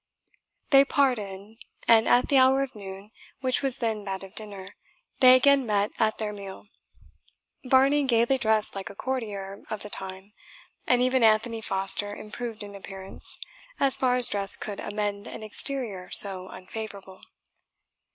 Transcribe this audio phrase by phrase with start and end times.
[0.71, 1.57] They parted
[1.87, 3.11] and at the hour of noon,
[3.41, 4.75] which was then that of dinner,
[5.19, 6.65] they again met at their meal,
[7.65, 10.33] Varney gaily dressed like a courtier of the time,
[10.87, 13.37] and even Anthony Foster improved in appearance,
[13.79, 17.21] as far as dress could amend an exterior so unfavourable.